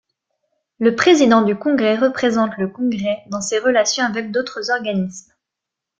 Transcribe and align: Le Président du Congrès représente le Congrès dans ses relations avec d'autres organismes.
Le 0.79 0.95
Président 0.95 1.43
du 1.43 1.55
Congrès 1.55 1.95
représente 1.95 2.57
le 2.57 2.67
Congrès 2.67 3.21
dans 3.27 3.39
ses 3.41 3.59
relations 3.59 4.03
avec 4.03 4.31
d'autres 4.31 4.71
organismes. 4.71 5.31